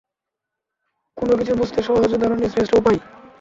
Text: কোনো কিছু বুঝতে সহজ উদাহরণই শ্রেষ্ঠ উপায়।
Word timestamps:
কোনো 1.17 1.33
কিছু 1.39 1.53
বুঝতে 1.55 1.79
সহজ 1.87 2.09
উদাহরণই 2.13 2.51
শ্রেষ্ঠ 2.53 2.71
উপায়। 2.77 2.99